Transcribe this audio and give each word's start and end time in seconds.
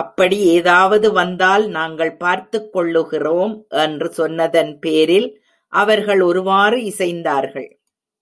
அப்படி 0.00 0.38
ஏதாவது 0.50 1.12
வந்தால் 1.12 1.66
நாங்கள் 1.68 2.16
பார்த்துக் 2.16 2.70
கொள்ளுகிறோம்! 2.74 3.54
என்று 3.78 4.12
சொன்னதன் 4.12 4.78
பேரில், 4.78 5.28
அவர்கள் 5.72 6.20
ஒருவாறு 6.20 6.78
இசைந்தார்கள். 6.84 7.68